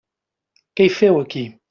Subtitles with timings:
[0.79, 1.45] Què hi feu, aquí?